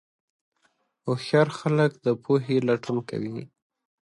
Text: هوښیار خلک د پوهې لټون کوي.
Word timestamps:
هوښیار 1.05 1.47
خلک 1.59 1.91
د 2.05 2.07
پوهې 2.23 2.57
لټون 2.67 2.97
کوي. 3.09 3.39